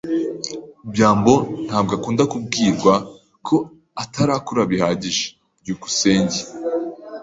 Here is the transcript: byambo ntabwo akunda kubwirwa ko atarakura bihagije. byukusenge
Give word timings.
byambo 0.91 1.33
ntabwo 1.65 1.91
akunda 1.97 2.23
kubwirwa 2.31 2.93
ko 3.47 3.55
atarakura 4.03 4.61
bihagije. 4.71 5.23
byukusenge 5.61 6.39